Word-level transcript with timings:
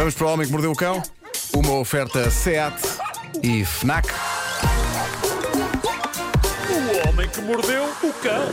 Vamos 0.00 0.14
para 0.14 0.28
o 0.28 0.32
Homem 0.32 0.46
que 0.46 0.52
Mordeu 0.52 0.72
o 0.72 0.74
Cão. 0.74 1.02
Uma 1.52 1.72
oferta 1.74 2.30
SEAT 2.30 2.74
e 3.42 3.66
FNAC. 3.66 4.08
O 6.70 7.06
homem 7.06 7.28
que 7.28 7.42
mordeu 7.42 7.84
o 7.84 8.12
cão. 8.14 8.46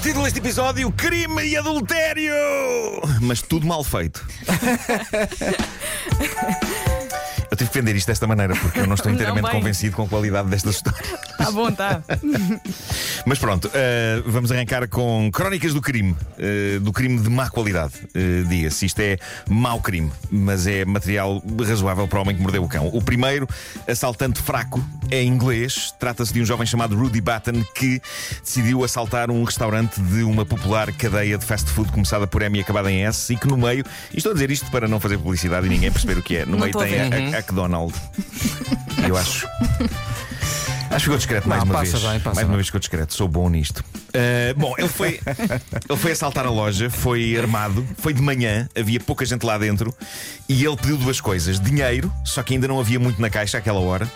Título 0.00 0.22
deste 0.22 0.38
episódio: 0.38 0.92
Crime 0.92 1.42
e 1.42 1.56
Adultério! 1.56 2.32
Mas 3.20 3.42
tudo 3.42 3.66
mal 3.66 3.82
feito. 3.82 4.24
Eu 7.50 7.56
tive 7.56 7.70
que 7.70 7.78
vender 7.80 7.96
isto 7.96 8.06
desta 8.06 8.28
maneira 8.28 8.54
porque 8.54 8.78
eu 8.78 8.86
não 8.86 8.94
estou 8.94 9.10
Não 9.10 9.16
inteiramente 9.16 9.50
bem. 9.50 9.52
convencido 9.52 9.96
com 9.96 10.02
a 10.04 10.08
qualidade 10.08 10.48
desta 10.48 10.70
história. 10.70 11.18
Tá 11.36 11.50
bom, 11.50 11.72
tá. 11.72 12.00
Mas 13.26 13.38
pronto, 13.38 13.70
eh, 13.74 14.22
vamos 14.26 14.50
arrancar 14.50 14.88
com 14.88 15.30
Crónicas 15.32 15.74
do 15.74 15.80
Crime. 15.80 16.16
eh, 16.38 16.78
do 16.80 16.92
crime 16.92 17.20
de 17.20 17.28
má 17.28 17.50
qualidade. 17.50 17.92
Eh, 18.14 18.44
Diga-se, 18.48 18.86
isto 18.86 18.98
é 19.00 19.18
mau 19.48 19.80
crime, 19.80 20.10
mas 20.30 20.66
é 20.66 20.84
material 20.84 21.42
razoável 21.66 22.08
para 22.08 22.18
o 22.18 22.22
homem 22.22 22.34
que 22.34 22.42
mordeu 22.42 22.64
o 22.64 22.68
cão. 22.68 22.88
O 22.88 23.02
primeiro, 23.02 23.46
assaltante 23.86 24.40
fraco, 24.40 24.82
é 25.10 25.22
inglês. 25.22 25.94
Trata-se 25.98 26.32
de 26.32 26.40
um 26.40 26.44
jovem 26.46 26.66
chamado 26.66 26.96
Rudy 26.96 27.20
Batten 27.20 27.64
que 27.74 28.00
decidiu 28.42 28.82
assaltar 28.84 29.30
um 29.30 29.44
restaurante 29.44 30.00
de 30.00 30.22
uma 30.22 30.46
popular 30.46 30.90
cadeia 30.92 31.36
de 31.36 31.44
fast 31.44 31.68
food 31.70 31.92
começada 31.92 32.26
por 32.26 32.40
M 32.42 32.58
e 32.58 32.62
acabada 32.62 32.90
em 32.90 33.04
S 33.04 33.32
e 33.32 33.36
que 33.36 33.46
no 33.46 33.56
meio, 33.56 33.84
e 34.12 34.16
estou 34.16 34.30
a 34.30 34.34
dizer 34.34 34.50
isto 34.50 34.70
para 34.70 34.88
não 34.88 34.98
fazer 34.98 35.18
publicidade 35.18 35.66
e 35.66 35.68
ninguém 35.68 35.90
perceber 35.92 36.18
o 36.18 36.22
que 36.22 36.38
é, 36.38 36.44
no 36.46 36.52
Não 36.52 36.60
meio 36.60 36.76
a 36.78 36.84
tem 36.84 37.00
a, 37.00 37.04
a, 37.04 37.38
McDonald. 37.38 37.94
Eu 39.06 39.16
acho. 39.16 39.46
Acho 40.90 40.96
que 40.96 41.02
ficou 41.04 41.16
discreto 41.18 41.48
mais 41.48 41.60
Não, 41.62 41.70
uma 41.70 41.78
passa 41.80 41.98
vez. 41.98 42.02
bem, 42.10 42.20
passa 42.20 42.34
mais 42.34 42.38
uma 42.46 42.48
bem. 42.48 42.56
vez 42.56 42.66
ficou 42.66 42.80
discreto, 42.80 43.14
sou 43.14 43.28
bom 43.28 43.48
nisto. 43.48 43.78
Uh, 44.08 44.58
bom, 44.58 44.74
ele 44.76 44.88
foi, 44.88 45.20
ele 45.88 45.98
foi 45.98 46.10
assaltar 46.12 46.44
a 46.44 46.50
loja, 46.50 46.90
foi 46.90 47.36
armado, 47.38 47.86
foi 47.98 48.12
de 48.12 48.20
manhã, 48.20 48.68
havia 48.76 48.98
pouca 48.98 49.24
gente 49.24 49.44
lá 49.46 49.56
dentro 49.56 49.94
e 50.48 50.64
ele 50.64 50.76
pediu 50.76 50.96
duas 50.96 51.20
coisas: 51.20 51.60
dinheiro, 51.60 52.12
só 52.24 52.42
que 52.42 52.54
ainda 52.54 52.66
não 52.66 52.80
havia 52.80 52.98
muito 52.98 53.20
na 53.22 53.30
caixa 53.30 53.58
àquela 53.58 53.78
hora. 53.78 54.10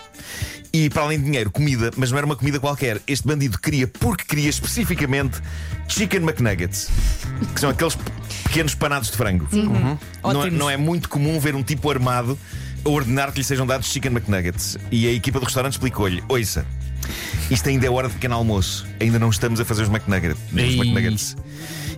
E 0.73 0.89
para 0.89 1.03
além 1.03 1.17
de 1.17 1.23
dinheiro, 1.23 1.49
comida, 1.49 1.89
mas 1.95 2.11
não 2.11 2.17
era 2.17 2.25
uma 2.25 2.35
comida 2.35 2.59
qualquer. 2.59 2.99
Este 3.07 3.25
bandido 3.25 3.57
queria, 3.57 3.87
porque 3.87 4.25
queria 4.25 4.49
especificamente 4.49 5.39
Chicken 5.87 6.19
McNuggets, 6.23 6.89
que 7.53 7.61
são 7.61 7.69
aqueles 7.69 7.97
pequenos 8.43 8.75
panados 8.75 9.09
de 9.09 9.15
frango. 9.15 9.47
Não, 10.21 10.43
é- 10.45 10.49
não 10.49 10.69
é 10.69 10.75
muito 10.75 11.07
comum 11.07 11.39
ver 11.39 11.55
um 11.55 11.63
tipo 11.63 11.89
armado 11.89 12.37
a 12.85 12.89
ordenar 12.89 13.31
que 13.31 13.39
lhe 13.39 13.43
sejam 13.43 13.65
dados 13.65 13.87
Chicken 13.91 14.11
McNuggets. 14.11 14.77
E 14.91 15.07
a 15.07 15.11
equipa 15.11 15.39
do 15.39 15.45
restaurante 15.45 15.73
explicou-lhe: 15.73 16.23
Ouça, 16.29 16.65
isto 17.49 17.67
ainda 17.67 17.85
é 17.85 17.89
hora 17.89 18.07
de 18.07 18.13
pequeno 18.13 18.35
almoço. 18.35 18.85
Ainda 18.99 19.19
não 19.19 19.29
estamos 19.29 19.59
a 19.59 19.65
fazer 19.65 19.83
os 19.83 19.89
McNuggets. 19.89 20.37
Os. 20.51 20.75
McNuggets. 20.75 21.35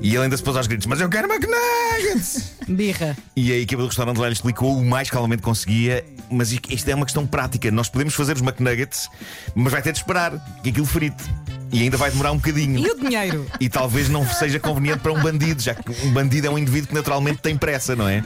E 0.01 0.09
ele 0.09 0.23
ainda 0.23 0.37
se 0.37 0.43
pôs 0.43 0.55
aos 0.55 0.67
gritos: 0.67 0.87
Mas 0.87 1.01
eu 1.01 1.09
quero 1.09 1.27
McNuggets! 1.31 2.53
Birra. 2.67 3.17
E 3.35 3.51
a 3.51 3.57
equipa 3.57 3.81
do 3.81 3.87
restaurante 3.87 4.17
lá 4.17 4.27
lhe 4.27 4.33
explicou 4.33 4.77
o 4.77 4.85
mais 4.85 5.09
calmamente 5.09 5.41
conseguia. 5.41 6.03
Mas 6.29 6.51
isto 6.51 6.89
é 6.89 6.95
uma 6.95 7.05
questão 7.05 7.25
prática. 7.25 7.71
Nós 7.71 7.89
podemos 7.89 8.13
fazer 8.13 8.35
os 8.35 8.41
McNuggets, 8.41 9.09
mas 9.55 9.71
vai 9.71 9.81
ter 9.81 9.93
de 9.93 9.99
esperar 9.99 10.33
que 10.61 10.69
aquilo 10.69 10.85
frite. 10.85 11.23
E 11.71 11.81
ainda 11.81 11.97
vai 11.97 12.09
demorar 12.09 12.31
um 12.31 12.37
bocadinho. 12.37 12.79
E 12.79 12.89
o 12.89 12.99
dinheiro? 12.99 13.45
E 13.59 13.69
talvez 13.69 14.07
não 14.09 14.25
seja 14.27 14.59
conveniente 14.59 14.99
para 14.99 15.11
um 15.11 15.21
bandido, 15.21 15.61
já 15.61 15.73
que 15.75 15.89
um 16.05 16.11
bandido 16.11 16.47
é 16.47 16.49
um 16.49 16.57
indivíduo 16.57 16.89
que 16.89 16.93
naturalmente 16.93 17.39
tem 17.39 17.57
pressa, 17.57 17.95
não 17.95 18.07
é? 18.07 18.23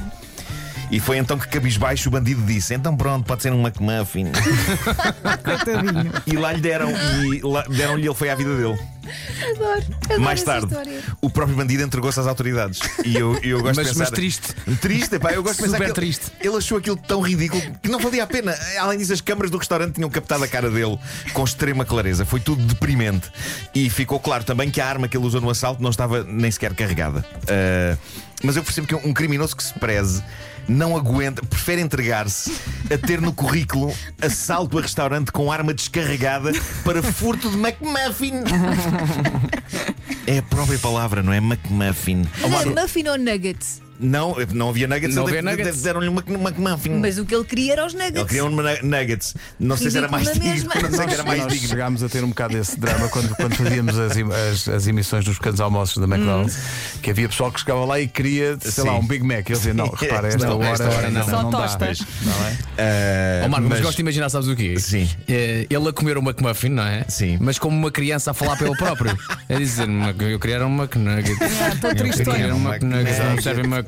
E 0.92 1.00
foi 1.00 1.18
então 1.18 1.40
que 1.40 1.48
cabisbaixo 1.48 2.10
o 2.10 2.12
bandido 2.12 2.42
disse: 2.44 2.74
Então 2.74 2.96
pronto, 2.98 3.26
pode 3.26 3.42
ser 3.42 3.54
um 3.54 3.62
McMuffin. 3.66 4.28
Coitadinho. 5.44 6.12
e 6.28 6.34
lá 6.38 6.52
lhe 6.54 6.62
deram, 6.62 6.92
e 7.34 7.42
lá 7.42 7.64
deram-lhe, 7.64 8.08
ele 8.08 8.14
foi 8.16 8.30
à 8.30 8.36
vida 8.36 8.56
dele. 8.56 8.78
Adoro, 9.52 9.84
adoro 10.06 10.22
Mais 10.22 10.44
tarde, 10.44 10.68
história. 10.68 11.00
o 11.22 11.30
próprio 11.30 11.58
bandido 11.58 11.82
entregou-se 11.84 12.20
às 12.20 12.28
autoridades. 12.28 12.80
E 13.04 13.16
eu, 13.16 13.38
eu 13.42 13.62
gosto 13.62 13.78
Mas- 13.78 13.88
de 13.88 13.94
pensar. 13.94 14.00
mas 14.00 14.10
triste. 14.12 14.54
Triste, 14.80 15.20
pá, 15.20 15.32
eu 15.32 15.42
gosto 15.42 15.58
de 15.58 15.64
pensar 15.64 15.78
Super 15.78 15.86
que 15.94 16.00
ele- 16.00 16.14
triste. 16.14 16.32
Ele, 16.40 16.56
achou 16.58 16.78
aquilo 16.78 16.96
tão 16.98 17.22
ridículo 17.22 17.62
que 17.82 17.90
não 17.90 18.00
valia 18.00 18.24
a 18.24 18.28
pena. 18.28 18.56
Além 18.80 18.98
disso, 19.00 19.12
as 19.14 19.22
câmaras 19.22 19.50
do 19.50 19.58
restaurante 19.58 19.96
tinham 19.96 20.10
captado 20.10 20.44
a 20.44 20.48
cara 20.48 20.70
dele 20.70 20.98
com 21.34 21.44
extrema 21.44 21.84
clareza. 21.84 22.26
Foi 22.26 22.40
tudo 22.40 22.62
deprimente. 22.64 23.30
E 23.74 23.90
ficou 23.90 24.20
claro 24.20 24.44
também 24.44 24.70
que 24.70 24.80
a 24.80 24.88
arma 24.88 25.08
que 25.08 25.18
ele 25.18 25.26
usou 25.26 25.42
no 25.42 25.50
assalto 25.50 25.82
não 25.82 25.90
estava 25.90 26.24
nem 26.24 26.52
sequer 26.52 26.74
carregada. 26.76 27.26
Ah, 27.50 27.98
mas 28.44 28.56
eu 28.56 28.64
percebo 28.64 28.88
que 28.88 28.96
um 28.96 29.14
criminoso 29.14 29.56
que 29.56 29.64
se 29.64 29.74
preze 29.74 30.24
não 30.72 30.96
aguenta, 30.96 31.46
prefere 31.46 31.82
entregar-se 31.82 32.52
a 32.92 32.98
ter 32.98 33.20
no 33.22 33.34
currículo 33.34 33.94
assalto 34.22 34.78
a 34.80 34.82
restaurante 34.82 35.32
com 35.32 35.52
arma 35.52 35.74
descarregada 35.74 36.52
para 36.84 37.04
furto 37.04 37.50
de 37.50 37.58
McMuffin. 37.58 38.42
É 40.28 40.38
a 40.38 40.44
própria 40.44 40.78
palavra, 40.78 41.24
não 41.24 41.34
é? 41.34 41.38
McMuffin. 41.38 42.28
Mas 42.42 42.66
é 42.66 42.70
muffin 42.70 43.08
ou 43.08 43.18
nuggets? 43.18 43.82
Não, 44.02 44.36
não 44.54 44.70
havia 44.70 44.88
nuggets, 44.88 45.16
Não 45.16 45.28
ele 45.30 45.38
havia 45.38 45.52
nuggets. 45.52 45.82
deram-lhe 45.84 46.08
uma 46.08 46.24
uma 46.28 46.50
McMuffin. 46.50 46.90
Mas 47.00 47.18
o 47.20 47.26
que 47.26 47.36
ele 47.36 47.44
queria 47.46 47.74
era 47.74 47.86
os 47.86 47.94
Ele 47.94 48.04
nuggets. 48.04 48.26
queria 48.28 48.46
um 48.46 48.50
nu- 48.50 48.64
nuggets. 48.84 49.36
Não 49.60 49.78
sei 49.78 49.92
se 49.92 49.98
era 49.98 50.08
mais 50.08 50.32
digno. 50.34 50.70
Não 50.82 50.92
sei 50.92 51.06
que 51.08 51.14
era 51.14 51.24
mais 51.24 51.48
digno. 51.48 51.68
chegámos 51.70 52.04
a 52.04 52.10
ter 52.10 52.24
um 52.24 52.30
bocado 52.30 52.54
desse 52.56 52.80
drama 52.80 53.08
quando, 53.10 53.36
quando 53.36 53.56
fazíamos 53.56 53.98
as, 54.00 54.18
as- 54.18 54.68
as 54.70 54.88
emissões 54.88 55.24
dos 55.24 55.38
pequenos 55.38 55.62
almoços 55.62 55.98
da 55.98 56.04
McDonald's, 56.06 56.58
que 57.02 57.12
havia 57.12 57.30
pessoal 57.30 57.52
que 57.52 57.60
chegava 57.60 57.86
lá 57.86 58.00
e 58.00 58.08
queria, 58.08 58.58
sei 58.60 58.72
Sim. 58.72 58.90
lá, 58.90 58.98
um 58.98 59.06
Big 59.08 59.24
Mac. 59.24 59.50
Eu 59.50 59.56
dizia, 59.56 59.74
não, 59.74 59.88
repara, 59.96 60.28
esta 60.30 60.46
Não, 60.48 60.58
hora, 60.60 60.70
esta 60.70 60.90
hora 60.90 61.10
não. 61.12 61.24
Só 61.26 61.44
não 61.44 61.50
dá. 61.52 61.58
tostas. 61.60 62.00
Não 62.24 62.48
é? 62.48 62.58
Ah, 62.78 63.46
Ó 63.46 63.50
Marco, 63.50 63.68
mas... 63.68 63.78
mas- 63.78 63.82
gosto 63.82 63.96
de 63.98 64.02
imaginar, 64.02 64.30
sabes 64.30 64.48
o 64.48 64.56
quê? 64.56 64.80
Sim. 64.80 65.08
É, 65.28 65.68
ele 65.70 65.88
a 65.90 65.94
comer 65.94 66.18
um 66.18 66.22
McMuffin, 66.24 66.70
não 66.70 66.84
é? 66.84 67.06
Sim. 67.08 67.38
Mas 67.40 67.60
como 67.60 67.78
uma 67.78 67.92
criança 67.92 68.32
a 68.32 68.34
falar 68.34 68.58
pelo 68.58 68.76
próprio. 68.76 69.16
É 69.50 69.58
dizer, 69.58 69.86
"Mac- 69.86 70.22
eu 70.22 70.40
queria 70.40 70.56
era 70.58 70.66
um 70.68 70.74
McNugget. 70.82 71.38
Estou 71.44 71.90
Eu 71.90 71.96
tristonho. 71.98 72.32
queria 72.38 72.56
um 72.56 72.68
McNuggets, 72.70 73.20
não 73.20 73.34
me 73.36 73.42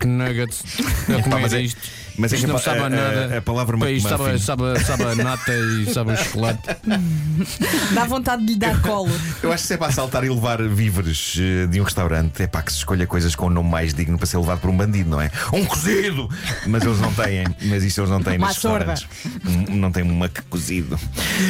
servem 0.03 0.12
McNuggets. 0.12 0.64
A 1.09 1.24
comer 1.24 1.53
é- 1.53 1.62
isto. 1.62 2.03
Mas 2.18 2.31
é 2.34 2.35
isto 2.35 2.46
que 2.46 2.51
não 2.51 2.57
a- 2.57 2.62
sabe 2.62 2.79
a 2.79 2.85
a- 2.85 2.90
nada. 2.90 3.38
a 3.38 3.41
palavra 3.41 3.78
McMuffin- 3.78 4.40
sabe, 4.40 4.40
sabe, 4.40 4.79
sabe 4.85 5.03
a 5.03 5.16
nata 5.16 5.51
e 5.53 5.94
sabe 5.94 6.12
o 6.13 6.18
chocolate. 6.18 6.62
Dá 7.94 8.06
vontade 8.06 8.46
de 8.46 8.53
lhe 8.53 8.59
dar 8.59 8.81
colo. 8.81 9.12
Eu 9.41 9.51
acho 9.51 9.63
que 9.63 9.68
se 9.68 9.74
é 9.74 9.78
para 9.78 9.88
assaltar 9.88 10.23
e 10.23 10.29
levar 10.29 10.62
víveres 10.63 11.35
eh, 11.40 11.68
de 11.68 11.79
um 11.81 11.84
restaurante, 11.84 12.44
é 12.44 12.47
para 12.47 12.62
que 12.63 12.72
se 12.72 12.79
escolha 12.79 13.06
coisas 13.07 13.35
com 13.35 13.47
o 13.47 13.50
nome 13.50 13.69
mais 13.69 13.94
digno 13.94 14.18
para 14.18 14.28
ser 14.28 14.38
levado 14.38 14.59
por 14.59 14.69
um 14.69 14.78
bandido, 14.78 15.09
não 15.09 15.22
é? 15.22 15.29
Um 15.52 15.66
cozido! 15.66 16.29
Mas 16.68 16.84
eles 16.84 17.00
não 17.00 17.13
têm, 17.13 17.44
mas 17.63 17.84
isso 17.84 18.00
eles 18.02 18.09
não 18.09 18.22
têm 18.22 18.38
Uma 18.38 18.47
nos 18.47 18.57
sorda. 18.57 18.91
restaurantes. 18.91 19.07
Um- 19.69 19.73
Não 19.84 19.91
tem 19.91 20.03
uma 20.03 20.29
que 20.29 20.41
cozido. 20.44 20.97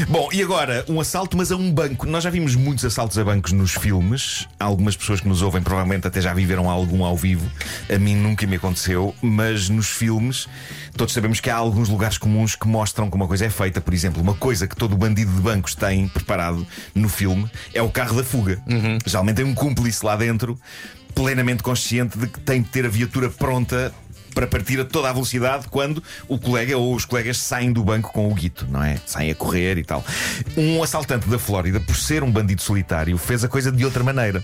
Bom, 0.08 0.30
e 0.32 0.42
agora, 0.42 0.84
um 0.90 1.00
assalto, 1.00 1.38
mas 1.38 1.52
a 1.52 1.56
um 1.56 1.72
banco. 1.72 2.06
Nós 2.08 2.24
já 2.24 2.30
vimos 2.30 2.56
muitos 2.56 2.84
assaltos 2.86 3.18
a 3.18 3.24
bancos 3.24 3.52
nos 3.52 3.72
filmes. 3.74 4.48
Algumas 4.60 4.96
pessoas 4.96 5.20
que 5.20 5.28
nos 5.28 5.42
ouvem 5.42 5.62
provavelmente 5.62 6.08
até 6.08 6.20
já 6.22 6.34
viveram 6.34 6.70
algum 6.70 7.04
ao 7.04 7.16
vivo. 7.16 7.46
A 7.94 7.98
mim 8.00 8.16
nunca 8.16 8.48
me 8.48 8.56
aconteceu, 8.56 9.14
mas 9.22 9.70
nos 9.70 9.88
filmes 9.90 10.48
todos 10.96 11.14
sabemos 11.14 11.40
que 11.40 11.50
há 11.50 11.56
alguns 11.56 11.90
lugares 11.90 12.18
comuns 12.18 12.56
que 12.56 12.68
mostram 12.68 13.10
como 13.10 13.24
a 13.24 13.28
coisa 13.28 13.46
é 13.46 13.50
feita. 13.50 13.82
Por 13.82 13.94
exemplo, 13.94 14.22
uma 14.22 14.34
coisa 14.36 14.68
que 14.68 14.76
todo 14.76 14.96
bandido 14.98 15.32
de 15.32 15.42
bancos 15.42 15.76
tem 15.76 16.08
preparado 16.08 16.66
no 16.94 17.10
filme 17.10 17.50
é 17.74 17.82
o 17.82 17.90
carro 17.90 18.16
da 18.16 18.24
fuga. 18.24 18.62
Geralmente 19.06 19.38
tem 19.38 19.46
um 19.46 19.54
cúmplice 19.56 20.06
lá 20.06 20.16
dentro, 20.16 20.60
plenamente 21.14 21.64
consciente 21.64 22.18
de 22.18 22.28
que 22.28 22.40
tem 22.40 22.62
de 22.62 22.70
ter 22.70 22.86
a 22.86 22.90
viatura 22.90 23.30
pronta 23.30 23.94
para 24.34 24.48
partir 24.48 24.80
a 24.80 24.86
toda 24.86 25.10
a 25.10 25.14
velocidade 25.14 25.68
quando 25.70 26.04
o 26.28 26.40
colega 26.40 26.76
ou 26.78 26.96
os 26.96 27.06
colegas 27.06 27.38
saem 27.38 27.72
do 27.72 27.84
banco 27.84 28.12
com 28.12 28.30
o 28.30 28.34
guito, 28.34 28.68
não 28.70 28.84
é? 28.84 28.98
Saem 29.06 29.32
a 29.32 29.36
correr 29.36 29.78
e 29.78 29.84
tal. 29.84 30.04
Um 30.58 30.82
assaltante 30.82 31.30
da 31.30 31.38
Flórida, 31.38 31.80
por 31.80 31.96
ser 31.96 32.24
um 32.24 32.32
bandido 32.32 32.62
solitário, 32.62 33.18
fez 33.18 33.44
a 33.44 33.48
coisa 33.48 33.72
de 33.72 33.86
outra 33.86 34.04
maneira. 34.04 34.44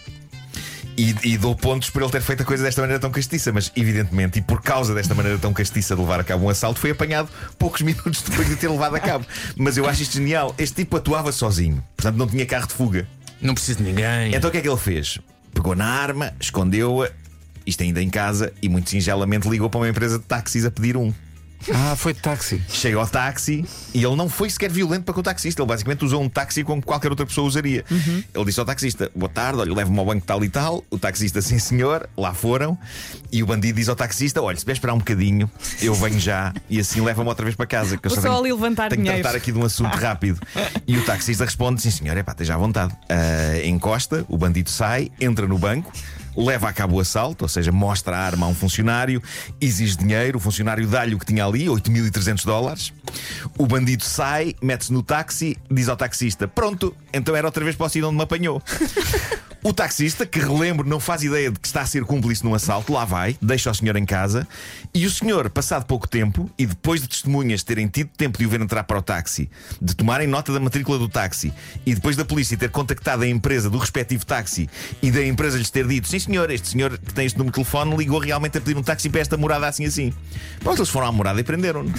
E, 1.00 1.16
e 1.24 1.38
dou 1.38 1.56
pontos 1.56 1.90
por 1.90 2.02
ele 2.02 2.12
ter 2.12 2.22
feito 2.22 2.44
a 2.44 2.46
coisa 2.46 2.62
desta 2.62 2.82
maneira 2.82 3.00
tão 3.00 3.10
castiça, 3.10 3.54
mas 3.54 3.72
evidentemente, 3.74 4.40
e 4.40 4.42
por 4.42 4.62
causa 4.62 4.94
desta 4.94 5.16
maneira 5.16 5.38
tão 5.38 5.54
castiça 5.54 5.96
de 5.96 6.02
levar 6.02 6.20
a 6.20 6.26
cabo 6.26 6.46
um 6.46 6.50
assalto, 6.50 6.78
foi 6.78 6.92
apanhado 6.92 7.30
poucos 7.58 7.80
minutos 7.84 8.22
depois 8.22 8.50
de 8.50 8.58
ter 8.58 8.68
levado 8.68 8.98
a 8.98 9.00
cabo. 9.00 9.26
Mas 9.56 9.78
eu 9.78 9.88
acho 9.88 10.02
isto 10.02 10.16
genial. 10.16 10.54
Este 10.58 10.76
tipo 10.76 10.98
atuava 10.98 11.32
sozinho, 11.32 11.82
portanto 11.96 12.18
não 12.18 12.28
tinha 12.28 12.46
carro 12.46 12.68
de 12.68 12.74
fuga. 12.74 13.08
Não 13.40 13.54
preciso 13.54 13.78
de 13.78 13.86
ninguém. 13.86 14.36
Então 14.36 14.50
o 14.50 14.52
que 14.52 14.58
é 14.58 14.62
que 14.62 14.68
ele 14.68 14.76
fez? 14.76 15.20
Pegou 15.54 15.74
na 15.74 15.86
arma, 15.86 16.34
escondeu-a, 16.38 17.10
isto 17.66 17.82
ainda 17.82 18.04
em 18.04 18.10
casa, 18.10 18.52
e 18.62 18.68
muito 18.68 18.90
singelamente 18.90 19.48
ligou 19.48 19.70
para 19.70 19.80
uma 19.80 19.88
empresa 19.88 20.20
de 20.20 20.26
táxis 20.26 20.66
a 20.66 20.72
pedir 20.72 20.98
um. 20.98 21.14
Ah, 21.74 21.96
foi 21.96 22.14
de 22.14 22.20
táxi. 22.22 22.62
Chega 22.70 22.98
ao 22.98 23.08
táxi 23.08 23.66
e 23.94 24.04
ele 24.04 24.16
não 24.16 24.30
foi 24.30 24.50
sequer 24.50 24.72
violento 24.72 25.04
para 25.04 25.14
com 25.14 25.20
o 25.20 25.24
taxista. 25.24 25.62
Ele 25.62 25.68
basicamente 25.68 26.04
usou 26.06 26.22
um 26.22 26.30
táxi 26.30 26.64
como 26.64 26.82
qualquer 26.82 27.10
outra 27.12 27.26
pessoa 27.26 27.46
usaria. 27.48 27.84
Ele 28.34 28.46
disse 28.46 28.60
ao 28.60 28.66
taxista: 28.66 29.12
Boa 29.16 29.30
tarde, 29.30 29.60
olha, 29.60 29.74
leva-me 29.74 30.00
ao 30.00 30.06
banco 30.06 30.26
tal 30.26 30.44
e 30.44 30.50
tal. 30.50 30.84
O 30.90 30.98
taxista, 30.98 31.42
sim 31.44 31.60
senhor, 31.60 32.10
lá 32.18 32.34
foram. 32.34 32.78
E 33.32 33.44
o 33.44 33.46
bandido 33.46 33.78
diz 33.78 33.90
ao 33.90 33.96
taxista: 33.96 34.42
Olha, 34.42 34.58
se 34.58 34.64
puder 34.64 34.74
esperar 34.74 34.94
um 34.94 35.00
bocadinho, 35.00 35.50
eu 35.82 35.94
venho 35.94 36.20
já. 36.20 36.54
E 36.70 36.80
assim 36.80 37.02
leva-me 37.02 37.28
outra 37.30 37.44
vez 37.44 37.56
para 37.56 37.66
casa. 37.66 37.98
Que 37.98 38.08
eu 38.08 38.10
Vou 38.10 38.16
só 38.16 38.22
só 38.22 38.28
tenho- 38.30 38.40
ali 38.40 38.52
levantar 38.54 38.90
tenho 38.90 39.02
que 39.02 39.04
dinheiro. 39.08 39.22
tratar 39.22 39.38
aqui 39.38 39.52
de 39.52 39.58
um 39.60 39.66
assunto 39.66 39.96
rápido. 39.96 40.40
E 40.88 40.98
o 40.98 41.04
taxista 41.06 41.46
responde: 41.46 41.82
Sim 41.82 41.92
senhor, 41.92 42.16
é 42.18 42.24
pá, 42.24 42.32
esteja 42.32 42.56
à 42.56 42.58
vontade. 42.58 42.94
Ah, 43.10 43.66
encosta, 43.66 44.26
o 44.30 44.38
bandido 44.38 44.70
sai, 44.70 45.12
entra 45.20 45.48
no 45.48 45.58
banco. 45.58 45.92
Leva 46.40 46.70
a 46.70 46.74
cabo 46.74 46.96
o 46.96 47.00
assalto, 47.00 47.44
ou 47.44 47.50
seja, 47.50 47.72
mostra 47.72 48.16
a 48.16 48.20
arma 48.20 48.46
a 48.46 48.50
um 48.50 48.56
funcionário, 48.56 49.22
exige 49.60 49.98
dinheiro, 49.98 50.38
o 50.38 50.42
funcionário 50.42 50.88
dá-lhe 50.88 51.16
o 51.16 51.20
que 51.20 51.26
tinha 51.26 51.46
ali, 51.46 51.66
8.300 51.66 52.46
dólares. 52.46 52.94
O 53.58 53.68
bandido 53.68 54.04
sai, 54.04 54.56
mete-se 54.62 54.94
no 54.94 55.04
táxi, 55.04 55.58
diz 55.70 55.90
ao 55.90 55.98
taxista: 55.98 56.48
Pronto, 56.48 56.96
então 57.14 57.36
era 57.36 57.48
outra 57.48 57.64
vez 57.64 57.76
para 57.76 57.86
o 57.88 58.08
onde 58.08 58.16
me 58.16 58.24
apanhou. 58.24 58.62
O 59.64 59.74
taxista, 59.74 60.26
que 60.26 60.40
relembro, 60.40 60.88
não 60.88 61.00
faz 61.00 61.24
ideia 61.24 61.52
de 61.52 61.60
que 61.60 61.68
está 61.68 61.82
a 61.82 61.86
ser 61.86 62.06
cúmplice 62.06 62.44
num 62.44 62.56
assalto, 62.56 62.94
lá 62.94 63.06
vai, 63.06 63.38
deixa 63.42 63.70
o 63.70 63.76
senhor 63.76 63.96
em 63.98 64.06
casa. 64.06 64.48
E 64.94 65.06
o 65.06 65.12
senhor, 65.12 65.50
passado 65.50 65.86
pouco 65.86 66.08
tempo, 66.08 66.50
e 66.58 66.66
depois 66.66 67.02
de 67.02 67.08
testemunhas 67.08 67.62
terem 67.62 67.88
tido 67.88 68.10
tempo 68.16 68.38
de 68.38 68.46
o 68.46 68.50
ver 68.50 68.62
entrar 68.62 68.84
para 68.84 68.98
o 68.98 69.02
táxi, 69.02 69.50
de 69.82 69.96
tomarem 69.96 70.28
nota 70.28 70.54
da 70.54 70.60
matrícula 70.60 70.98
do 70.98 71.10
táxi, 71.10 71.54
e 71.86 71.94
depois 71.94 72.16
da 72.16 72.24
polícia 72.26 72.58
ter 72.58 72.70
contactado 72.70 73.24
a 73.24 73.28
empresa 73.28 73.70
do 73.70 73.78
respectivo 73.78 74.26
táxi 74.26 74.70
e 75.02 75.12
da 75.12 75.24
empresa 75.26 75.58
lhes 75.58 75.70
ter 75.70 75.86
dito: 75.88 76.08
sim 76.08 76.20
senhor, 76.20 76.50
este 76.50 76.70
senhor 76.70 76.98
que 76.98 77.14
tem 77.14 77.26
este 77.26 77.38
número 77.38 77.52
de 77.52 77.64
telefone 77.64 77.96
ligou 77.98 78.20
realmente 78.20 78.58
a 78.58 78.62
pedir 78.62 78.78
um 78.78 78.84
táxi 78.84 79.10
para 79.10 79.22
esta 79.22 79.38
morada 79.38 79.68
assim 79.68 79.86
assim. 79.86 80.14
Pronto, 80.62 80.80
eles 80.80 80.90
foram 80.90 81.08
à 81.08 81.12
morada 81.12 81.40
e 81.40 81.44
prenderam-no. 81.44 81.92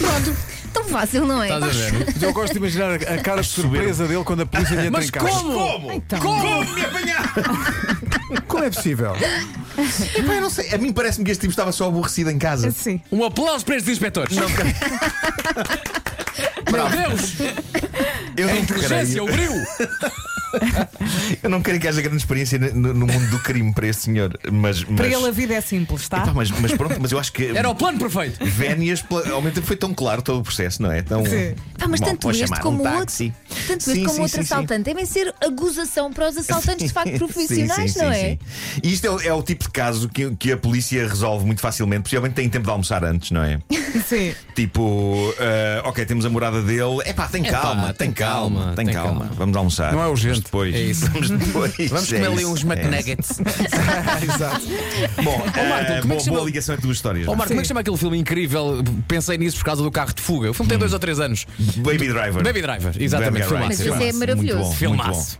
Tão 0.72 0.84
fácil, 0.84 1.26
não 1.26 1.42
é? 1.42 1.48
Estás 1.48 1.64
a 1.64 1.68
ver? 1.68 2.06
Mas 2.06 2.22
eu 2.22 2.32
gosto 2.32 2.52
de 2.52 2.58
imaginar 2.58 2.90
a 2.92 3.20
a 3.20 3.22
cara 3.22 3.42
de 3.42 3.48
surpresa 3.48 4.06
dele 4.06 4.24
quando 4.24 4.42
a 4.42 4.46
polícia 4.46 4.74
lhe 4.74 4.86
entra 4.86 4.92
Mas 4.92 5.08
em 5.08 5.10
casa. 5.10 5.28
como? 5.28 5.52
Como? 5.52 5.92
Então. 5.92 6.20
Como 6.20 6.74
me 6.74 6.80
apanhar? 6.82 7.32
Como 8.46 8.64
é 8.64 8.70
possível? 8.70 9.12
Epá, 10.14 10.34
eu 10.34 10.40
não 10.40 10.50
sei. 10.50 10.72
A 10.74 10.78
mim 10.78 10.92
parece-me 10.92 11.24
que 11.24 11.30
este 11.30 11.42
tipo 11.42 11.50
estava 11.52 11.72
só 11.72 11.88
aborrecido 11.88 12.30
em 12.30 12.38
casa. 12.38 12.70
Sim. 12.70 13.00
Um 13.10 13.24
aplauso 13.24 13.64
para 13.64 13.76
estes 13.76 13.92
inspectores. 13.92 14.36
Meu 16.70 16.88
Deus! 16.88 17.34
Eu 18.36 18.48
A 18.48 18.52
não 18.52 18.58
inteligência, 18.60 19.22
o 19.22 19.26
creio, 19.26 19.50
brilho! 19.50 19.66
eu 21.42 21.50
não 21.50 21.60
creio 21.62 21.80
que 21.80 21.88
haja 21.88 22.00
grande 22.00 22.18
experiência 22.18 22.58
no, 22.58 22.92
no 22.94 23.06
mundo 23.06 23.30
do 23.30 23.38
crime 23.40 23.72
para 23.72 23.86
este 23.86 24.02
senhor. 24.02 24.38
Mas, 24.52 24.82
mas, 24.84 24.96
Para 24.96 25.06
ele 25.06 25.26
a 25.28 25.30
vida 25.30 25.54
é 25.54 25.60
simples, 25.60 26.08
tá? 26.08 26.18
Epá, 26.22 26.32
mas, 26.34 26.50
mas 26.50 26.72
pronto, 26.72 26.96
mas 27.00 27.12
eu 27.12 27.18
acho 27.18 27.32
que. 27.32 27.46
Era 27.56 27.68
o 27.68 27.74
plano 27.74 27.98
perfeito. 27.98 28.44
Vénias, 28.44 29.04
ao 29.32 29.40
mesmo 29.42 29.54
tempo 29.54 29.66
foi 29.66 29.76
tão 29.76 29.94
claro 29.94 30.22
todo 30.22 30.40
o 30.40 30.42
processo, 30.42 30.82
não 30.82 30.90
é? 30.92 31.02
Tão, 31.02 31.24
Sim. 31.24 31.54
Ah, 31.80 31.88
mas 31.88 32.00
Bom, 32.00 32.06
tanto 32.06 32.22
vou 32.22 32.30
este 32.32 32.60
como 32.60 32.82
um 32.84 32.86
o 32.86 32.96
outro, 32.98 33.14
tanto 33.66 33.82
Sim, 33.82 33.90
este 33.92 34.00
como 34.04 34.14
sim, 34.16 34.20
outro 34.22 34.36
sim, 34.36 34.40
assaltante 34.40 34.82
devem 34.84 35.06
ser 35.06 35.34
acusação 35.40 36.12
para 36.12 36.28
os 36.28 36.36
assaltantes 36.36 36.86
de 36.88 36.92
facto 36.92 37.16
profissionais, 37.18 37.92
Sim, 37.92 37.98
sim, 37.98 38.04
não 38.04 38.12
sim, 38.12 38.18
é? 38.20 38.30
sim. 38.30 38.38
E 38.82 38.92
isto 38.92 39.06
é, 39.06 39.10
o- 39.10 39.20
é 39.20 39.32
o 39.32 39.42
tipo 39.42 39.64
de 39.64 39.70
caso 39.70 40.08
que, 40.08 40.30
que 40.36 40.52
a 40.52 40.56
polícia 40.56 41.06
resolve 41.06 41.46
muito 41.46 41.60
facilmente, 41.60 42.02
possivelmente 42.02 42.34
tem 42.34 42.48
tempo 42.48 42.64
de 42.64 42.70
almoçar 42.70 43.02
antes, 43.04 43.30
não 43.30 43.42
é? 43.42 43.58
Sim. 44.06 44.34
Tipo, 44.54 45.34
ah, 45.38 45.88
ok, 45.88 46.04
temos 46.04 46.24
a 46.24 46.30
morada 46.30 46.62
dele. 46.62 47.00
Epá, 47.06 47.26
tem 47.28 47.46
Epá, 47.46 47.60
calma, 47.60 47.92
tem 47.94 48.12
calma, 48.12 48.58
calma, 48.60 48.76
tem 48.76 48.86
calma. 48.86 49.20
calma. 49.20 49.30
Vamos 49.36 49.56
almoçar. 49.56 49.92
Não 49.92 50.02
é 50.02 50.06
urgente. 50.08 50.36
Mas 50.36 50.40
depois. 50.44 50.74
É 50.74 50.80
isso. 50.80 51.06
Vamos 51.10 51.30
depois. 51.30 51.74
Vamos 51.88 52.12
É 52.12 52.16
comer 52.16 52.26
ali 52.26 52.36
isso, 52.42 52.52
uns 52.52 52.64
é 52.64 52.66
McNuggets. 52.66 53.40
Exato. 54.22 54.60
isso. 54.60 55.22
Bom, 55.22 55.38
Marco, 55.38 55.58
ah, 55.58 55.62
como 55.62 55.72
é 55.74 56.00
que 56.00 56.06
boa, 56.08 56.20
chama- 56.20 56.36
boa 56.36 56.46
ligação 56.46 56.74
entre 56.74 56.86
duas 56.86 56.96
histórias. 56.96 57.26
Ó 57.26 57.30
vá. 57.32 57.36
Marco, 57.36 57.48
como 57.48 57.60
é 57.60 57.62
que 57.62 57.68
chama 57.68 57.80
aquele 57.80 57.96
filme 57.96 58.18
incrível? 58.18 58.82
Pensei 59.08 59.38
nisso 59.38 59.56
por 59.58 59.64
causa 59.64 59.82
do 59.82 59.90
carro 59.90 60.12
de 60.14 60.22
fuga. 60.22 60.50
O 60.50 60.54
filme 60.54 60.68
tem 60.68 60.78
dois 60.78 60.92
ou 60.92 60.98
três 60.98 61.18
anos. 61.20 61.46
Baby 61.76 62.08
Driver. 62.08 62.42
Baby 62.42 62.62
Driver, 62.62 62.92
exatamente. 63.00 63.32
Baby 63.42 63.48
Driver. 63.48 63.66
Mas 63.68 63.80
esse 63.80 64.04
é 64.08 64.12
maravilhoso. 64.12 64.72
Filmaço. 64.74 65.38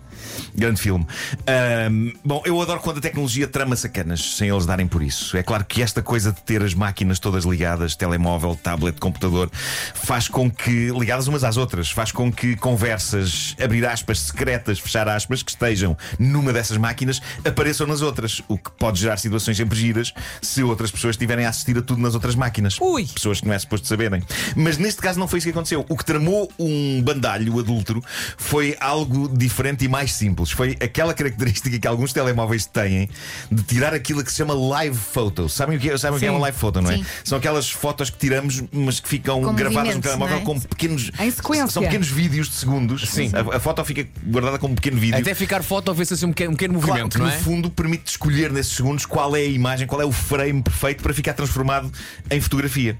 Grande 0.54 0.80
filme. 0.80 1.06
Ahm, 1.46 2.12
bom, 2.24 2.42
eu 2.44 2.60
adoro 2.60 2.80
quando 2.80 2.98
a 2.98 3.00
tecnologia 3.00 3.46
trama 3.46 3.76
sacanas, 3.76 4.36
sem 4.36 4.48
eles 4.48 4.66
darem 4.66 4.86
por 4.86 5.02
isso. 5.02 5.36
É 5.36 5.42
claro 5.42 5.64
que 5.64 5.82
esta 5.82 6.02
coisa 6.02 6.32
de 6.32 6.42
ter 6.42 6.62
as 6.62 6.74
máquinas 6.74 7.18
todas 7.18 7.44
ligadas, 7.44 7.94
telemóvel, 7.94 8.58
tablet, 8.60 8.98
computador, 9.00 9.50
faz 9.94 10.28
com 10.28 10.50
que, 10.50 10.90
ligadas 10.90 11.26
umas 11.28 11.44
às 11.44 11.56
outras, 11.56 11.90
faz 11.90 12.12
com 12.12 12.32
que 12.32 12.56
conversas, 12.56 13.56
abrir 13.62 13.84
aspas, 13.86 14.20
secretas, 14.20 14.78
fechar 14.78 15.08
aspas, 15.08 15.42
que 15.42 15.50
estejam 15.50 15.96
numa 16.18 16.52
dessas 16.52 16.76
máquinas, 16.76 17.20
apareçam 17.44 17.86
nas 17.86 18.02
outras. 18.02 18.42
O 18.48 18.58
que 18.58 18.70
pode 18.72 19.00
gerar 19.00 19.16
situações 19.16 19.56
sempre 19.56 19.78
giras 19.78 20.12
se 20.42 20.62
outras 20.62 20.90
pessoas 20.90 21.14
estiverem 21.14 21.46
a 21.46 21.48
assistir 21.48 21.76
a 21.78 21.82
tudo 21.82 22.00
nas 22.00 22.14
outras 22.14 22.34
máquinas. 22.34 22.76
Ui. 22.80 23.06
Pessoas 23.06 23.40
que 23.40 23.46
não 23.46 23.54
é 23.54 23.58
suposto 23.58 23.86
saberem. 23.86 24.22
Mas 24.56 24.78
neste 24.78 25.00
caso 25.00 25.18
não 25.18 25.28
foi 25.28 25.38
isso 25.38 25.46
que 25.46 25.52
aconteceu. 25.52 25.84
O 25.88 25.96
que 25.96 26.04
tramou 26.04 26.50
um 26.58 27.02
bandalho 27.02 27.58
adúltero 27.58 28.02
foi 28.36 28.76
algo 28.80 29.28
diferente 29.28 29.84
e 29.84 29.88
mais 29.88 30.12
simples. 30.20 30.50
Foi 30.50 30.76
aquela 30.80 31.14
característica 31.14 31.78
que 31.78 31.88
alguns 31.88 32.12
telemóveis 32.12 32.66
têm 32.66 33.08
de 33.50 33.62
tirar 33.62 33.94
aquilo 33.94 34.22
que 34.22 34.30
se 34.30 34.38
chama 34.38 34.54
live 34.54 34.96
photo. 34.96 35.48
Sabem 35.48 35.76
o 35.76 35.80
que 35.80 35.90
é, 35.90 35.98
sabem 35.98 36.16
o 36.16 36.20
que 36.20 36.26
é 36.26 36.30
uma 36.30 36.40
live 36.40 36.56
photo, 36.56 36.80
não 36.80 36.90
é? 36.90 36.98
Sim. 36.98 37.06
São 37.24 37.38
aquelas 37.38 37.70
fotos 37.70 38.10
que 38.10 38.18
tiramos, 38.18 38.62
mas 38.72 39.00
que 39.00 39.08
ficam 39.08 39.42
Com 39.42 39.54
gravadas 39.54 39.96
no 39.96 40.02
telemóvel 40.02 40.38
é? 40.38 40.40
como 40.40 40.60
pequenos. 40.60 41.10
Em 41.18 41.30
sequência. 41.30 41.68
São 41.68 41.82
pequenos 41.82 42.08
vídeos 42.08 42.48
de 42.48 42.54
segundos. 42.54 43.08
Sim. 43.08 43.30
A, 43.34 43.56
a 43.56 43.60
foto 43.60 43.84
fica 43.84 44.06
guardada 44.26 44.58
como 44.58 44.72
um 44.72 44.76
pequeno 44.76 44.98
vídeo. 44.98 45.18
Até 45.18 45.34
ficar 45.34 45.62
foto, 45.62 45.92
vê-se 45.94 46.14
assim 46.14 46.26
um 46.26 46.30
pequeno, 46.30 46.52
um 46.52 46.54
pequeno 46.54 46.74
Claro 46.74 46.90
movimento, 46.90 47.12
que 47.12 47.18
não 47.18 47.26
no 47.26 47.32
é? 47.32 47.38
fundo 47.38 47.70
permite 47.70 48.10
escolher 48.10 48.52
nesses 48.52 48.74
segundos 48.74 49.06
qual 49.06 49.34
é 49.34 49.40
a 49.40 49.44
imagem, 49.44 49.86
qual 49.86 50.00
é 50.00 50.04
o 50.04 50.12
frame 50.12 50.62
perfeito 50.62 51.02
para 51.02 51.14
ficar 51.14 51.32
transformado 51.32 51.90
em 52.30 52.40
fotografia. 52.40 52.96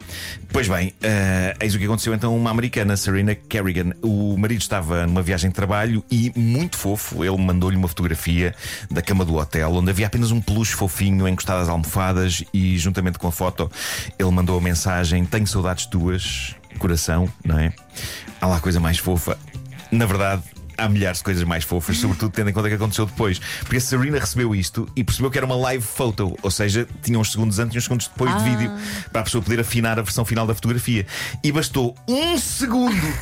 Pois 0.52 0.68
bem, 0.68 0.94
eh, 1.02 1.54
eis 1.60 1.74
o 1.74 1.78
que 1.78 1.84
aconteceu 1.84 2.14
então 2.14 2.36
uma 2.36 2.50
americana, 2.50 2.96
Serena 2.96 3.34
Kerrigan. 3.34 3.92
O 4.02 4.36
marido 4.36 4.60
estava 4.60 5.06
numa 5.06 5.22
viagem 5.22 5.50
de 5.50 5.54
trabalho 5.54 6.04
e, 6.10 6.32
muito 6.36 6.76
fofo, 6.76 7.09
ele 7.16 7.36
mandou-lhe 7.36 7.76
uma 7.76 7.88
fotografia 7.88 8.54
da 8.90 9.02
cama 9.02 9.24
do 9.24 9.36
hotel, 9.36 9.72
onde 9.72 9.90
havia 9.90 10.06
apenas 10.06 10.30
um 10.30 10.40
peluche 10.40 10.74
fofinho 10.74 11.26
encostado 11.28 11.62
às 11.62 11.68
almofadas 11.68 12.44
e, 12.52 12.78
juntamente 12.78 13.18
com 13.18 13.28
a 13.28 13.32
foto, 13.32 13.70
ele 14.18 14.30
mandou 14.30 14.58
a 14.58 14.60
mensagem: 14.60 15.24
Tenho 15.24 15.46
saudades 15.46 15.86
tuas, 15.86 16.54
coração, 16.78 17.28
não 17.44 17.58
é? 17.58 17.72
Há 18.40 18.46
lá 18.46 18.60
coisa 18.60 18.80
mais 18.80 18.98
fofa. 18.98 19.38
Na 19.90 20.06
verdade, 20.06 20.42
há 20.80 20.88
milhares 20.88 21.18
de 21.18 21.24
coisas 21.24 21.44
mais 21.44 21.64
fofas, 21.64 21.98
sobretudo 21.98 22.32
tendo 22.32 22.50
em 22.50 22.52
conta 22.52 22.66
o 22.66 22.70
que 22.70 22.76
aconteceu 22.76 23.06
depois. 23.06 23.38
Porque 23.60 23.76
a 23.76 23.80
Serena 23.80 24.18
recebeu 24.18 24.54
isto 24.54 24.88
e 24.96 25.04
percebeu 25.04 25.30
que 25.30 25.38
era 25.38 25.46
uma 25.46 25.56
live 25.56 25.84
photo, 25.84 26.36
ou 26.42 26.50
seja, 26.50 26.86
tinha 27.02 27.18
uns 27.18 27.32
segundos 27.32 27.58
antes 27.58 27.74
e 27.74 27.78
uns 27.78 27.84
segundos 27.84 28.08
depois 28.08 28.36
de 28.36 28.50
vídeo, 28.50 28.72
para 29.12 29.20
a 29.20 29.24
pessoa 29.24 29.42
poder 29.42 29.60
afinar 29.60 29.98
a 29.98 30.02
versão 30.02 30.24
final 30.24 30.46
da 30.46 30.54
fotografia. 30.54 31.06
E 31.42 31.52
bastou 31.52 31.94
um 32.08 32.38
segundo, 32.38 33.14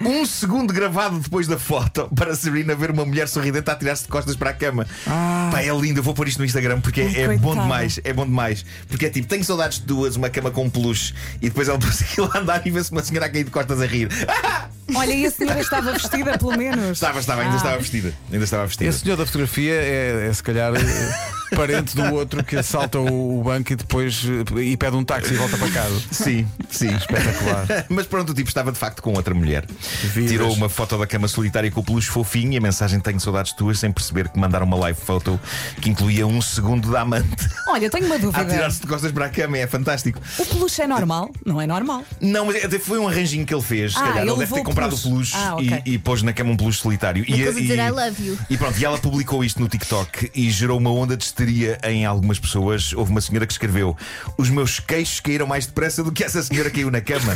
um 0.00 0.24
segundo 0.24 0.72
gravado 0.72 1.18
depois 1.18 1.46
da 1.46 1.58
foto, 1.58 2.08
para 2.14 2.32
a 2.32 2.36
Serena 2.36 2.74
ver 2.74 2.90
uma 2.90 3.04
mulher 3.04 3.28
sorridente 3.28 3.70
a 3.70 3.76
tirar-se 3.76 4.04
de 4.04 4.08
costas 4.08 4.36
para 4.36 4.50
a 4.50 4.54
cama. 4.54 4.86
Pá, 5.04 5.62
é 5.62 5.72
lindo, 5.74 6.00
eu 6.00 6.02
vou 6.02 6.14
pôr 6.14 6.28
isto 6.28 6.38
no 6.38 6.44
Instagram 6.44 6.80
porque 6.80 7.00
é, 7.00 7.20
é 7.22 7.36
bom 7.36 7.54
demais, 7.54 8.00
é 8.04 8.12
bom 8.12 8.24
demais. 8.24 8.64
Porque 8.88 9.06
é 9.06 9.10
tipo, 9.10 9.28
tenho 9.28 9.44
saudades 9.44 9.78
de 9.78 9.86
duas, 9.86 10.16
uma 10.16 10.30
cama 10.30 10.50
com 10.50 10.64
um 10.64 10.70
peluche, 10.70 11.14
e 11.36 11.48
depois 11.48 11.68
ela 11.68 11.78
pôs 11.80 12.02
aquilo 12.02 12.30
a 12.32 12.38
andar 12.38 12.66
e 12.66 12.70
vê-se 12.70 12.90
uma 12.90 13.02
senhora 13.02 13.26
a 13.26 13.28
cair 13.28 13.44
de 13.44 13.50
costas 13.50 13.80
a 13.80 13.86
rir. 13.86 14.08
Olha, 14.94 15.12
e 15.12 15.24
a 15.26 15.30
senhora 15.30 15.60
estava 15.60 15.92
vestida, 15.92 16.36
pelo 16.38 16.56
menos. 16.56 16.90
Estava, 16.90 17.18
estava, 17.20 17.42
ainda 17.42 17.54
Ah. 17.54 17.56
estava 17.56 17.78
vestida. 17.78 18.12
Ainda 18.32 18.44
estava 18.44 18.66
vestida. 18.66 18.90
Esse 18.90 19.00
senhor 19.00 19.16
da 19.16 19.24
fotografia 19.26 19.74
é, 19.74 20.26
é 20.28 20.32
se 20.32 20.42
calhar 20.42 20.72
eh, 20.74 21.14
parente 21.54 21.94
do 21.96 22.14
outro 22.14 22.42
que 22.44 22.56
assalta 22.56 22.98
o, 22.98 23.42
banco 23.42 23.72
e 23.72 23.76
depois 23.76 24.22
eh, 24.56 24.60
e 24.62 24.76
pede 24.76 24.96
um 24.96 25.04
táxi 25.04 25.34
e 25.34 25.36
volta 25.36 25.56
para 25.56 25.70
casa. 25.70 26.00
Sim, 26.10 26.46
sim. 26.70 26.94
Espetacular. 26.94 27.66
Mas 27.88 28.06
pronto, 28.06 28.30
o 28.30 28.34
tipo 28.34 28.48
estava 28.48 28.72
de 28.72 28.78
facto 28.78 29.02
com 29.02 29.12
outra 29.14 29.34
mulher. 29.34 29.64
Vidas. 30.02 30.30
Tirou 30.30 30.52
uma 30.54 30.68
foto 30.68 30.96
da 30.98 31.06
cama 31.06 31.28
solitária 31.28 31.70
com 31.70 31.80
o 31.80 31.84
peluche 31.84 32.08
fofinho 32.10 32.52
e 32.52 32.56
a 32.56 32.60
mensagem 32.60 33.00
Tenho 33.00 33.18
saudades 33.20 33.52
tuas, 33.52 33.78
sem 33.78 33.90
perceber 33.92 34.28
que 34.28 34.38
mandaram 34.38 34.66
uma 34.66 34.76
live 34.76 34.98
photo 35.00 35.38
que 35.80 35.90
incluía 35.90 36.26
um 36.26 36.40
segundo 36.40 36.90
da 36.90 37.00
amante 37.02 37.48
Olha, 37.68 37.90
tenho 37.90 38.06
uma 38.06 38.14
a 38.16 38.18
dúvida. 38.18 38.44
tirar-se 38.44 38.80
de 38.80 38.86
costas 38.86 39.12
para 39.12 39.26
a 39.26 39.28
cama. 39.28 39.58
É 39.58 39.66
fantástico. 39.66 40.20
O 40.38 40.46
peluche 40.46 40.82
é 40.82 40.86
normal? 40.86 41.30
Não 41.44 41.60
é 41.60 41.66
normal. 41.66 42.04
Não, 42.20 42.46
mas 42.46 42.64
até 42.64 42.78
foi 42.78 42.98
um 42.98 43.08
arranjinho 43.08 43.44
que 43.46 43.54
ele 43.54 43.62
fez. 43.62 43.92
Se 43.92 43.98
Ah, 43.98 44.02
calhar 44.02 44.18
ele 44.22 44.30
ele 44.30 44.38
deve 44.40 44.54
ter 44.54 44.62
comprado 44.62 44.94
o 44.94 44.98
peluche. 44.98 45.32
peluche 45.32 45.36
Ah, 45.36 45.56
e- 45.60 45.68
ok. 45.68 45.82
e, 45.86 45.98
pôs 45.98 46.22
na 46.22 46.32
cama 46.32 46.50
um 46.52 46.56
peluche 46.56 46.80
solitário. 46.80 47.24
Uma 47.26 47.36
e, 47.36 47.42
coisa 47.42 47.58
e- 47.58 47.62
dizer 47.62 47.78
I 47.78 47.90
love 47.90 48.26
you. 48.26 48.38
E 48.48 48.56
pronto, 48.56 48.78
e 48.78 48.84
ela 48.84 48.98
publicou 48.98 49.44
isto 49.44 49.60
no 49.60 49.68
TikTok 49.68 50.30
e 50.34 50.50
gerou 50.50 50.78
uma 50.78 50.90
onda 50.92 51.16
de 51.16 51.24
histeria 51.42 51.78
em 51.84 52.04
algumas 52.06 52.38
pessoas. 52.38 52.92
Houve 52.92 53.10
uma 53.10 53.20
senhora 53.20 53.46
que 53.46 53.52
escreveu: 53.52 53.96
Os 54.36 54.48
meus 54.48 54.78
queixos 54.80 55.20
caíram 55.20 55.46
mais 55.46 55.66
depressa 55.66 56.02
do 56.02 56.12
que 56.12 56.22
essa 56.24 56.42
senhora 56.42 56.70
caiu 56.70 56.90
na 56.90 57.00
cama. 57.00 57.34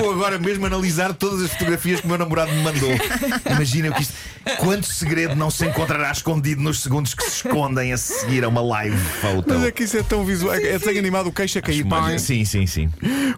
Vou 0.00 0.12
agora 0.12 0.38
mesmo 0.38 0.66
analisar 0.66 1.12
todas 1.14 1.42
as 1.42 1.50
fotografias 1.52 2.00
que 2.00 2.06
o 2.06 2.08
meu 2.08 2.18
namorado 2.18 2.52
me 2.52 2.62
mandou. 2.62 2.90
Imaginem 3.50 3.90
o 3.90 3.94
que 3.94 4.02
isto. 4.02 4.14
Quanto 4.58 4.86
segredo 4.86 5.34
não 5.36 5.50
se 5.50 5.66
encontrará 5.66 6.10
escondido 6.10 6.62
nos 6.62 6.80
segundos 6.80 7.12
que 7.14 7.22
se 7.22 7.46
escondem 7.46 7.92
a 7.92 7.98
seguir 7.98 8.44
a 8.44 8.48
uma 8.48 8.62
live 8.62 8.96
photo? 9.20 9.46
Mas 9.48 9.64
é 9.64 9.70
que 9.70 9.82
isso 9.84 9.96
é 9.98 10.02
tão 10.02 10.24
visual, 10.24 10.54
é 10.54 10.78
desenho 10.78 10.98
animado, 10.98 11.26
o 11.28 11.32
queixo 11.32 11.58
a 11.58 11.62
cair. 11.62 11.84
Mas- 11.84 12.22
Sim, 12.22 12.44
sim, 12.44 12.66
sim. 12.66 12.88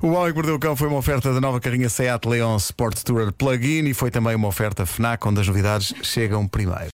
O 0.00 0.08
Homem 0.12 0.28
que 0.30 0.34
Mordeu 0.36 0.54
o 0.54 0.58
Cão 0.58 0.76
foi 0.76 0.86
uma 0.88 0.98
oferta 0.98 1.32
da 1.34 1.40
nova 1.40 1.60
carrinha 1.60 1.88
Seat 1.88 2.26
Leon 2.28 2.56
Sport 2.56 3.02
Tourer 3.02 3.32
Plug-in 3.32 3.86
e 3.88 3.94
foi 3.94 4.10
também 4.10 4.34
uma 4.36 4.48
oferta 4.48 4.86
FNAC 4.86 5.26
onde 5.26 5.40
as 5.40 5.46
novidades 5.48 5.92
chegam 6.02 6.46
primeiro. 6.46 6.80